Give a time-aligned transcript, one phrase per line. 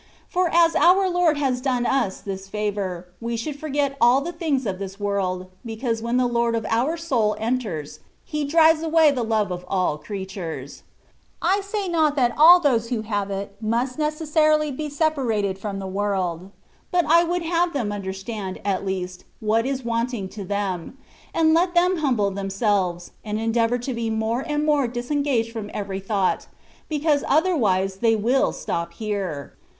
[0.27, 4.65] For as our Lord has done us this favour, we should forget all the things
[4.65, 7.99] of this world, because when the Lord of our soul enters.
[8.25, 10.81] He drives away the love of all creatures.
[11.39, 15.77] I say not that all those who have it,* must neces sarily be separated from
[15.77, 16.49] the world;
[16.89, 20.97] but I would have them understand, at least, what is wanting to them;
[21.31, 25.99] and let them humble themselves, and endeavour to be more and more disengaged from every
[25.99, 26.47] thought,
[26.89, 29.53] because otherwise they will stop here.